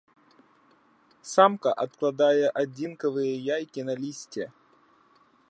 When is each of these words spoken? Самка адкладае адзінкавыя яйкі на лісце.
Самка 1.33 1.69
адкладае 1.83 2.47
адзінкавыя 2.63 3.35
яйкі 3.55 3.81
на 3.91 4.01
лісце. 4.03 4.43